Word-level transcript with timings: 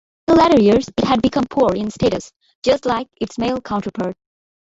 In 0.27 0.35
later 0.35 0.59
years 0.59 0.89
it 0.97 1.03
had 1.03 1.21
become 1.21 1.43
poor 1.47 1.75
in 1.75 1.91
status 1.91 2.31
just 2.63 2.87
like 2.87 3.07
its 3.17 3.37
male 3.37 3.61
counterpart. 3.61 4.15